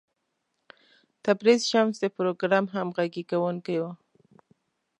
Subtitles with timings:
[1.23, 3.85] تبریز شمس د پروګرام همغږی کوونکی و.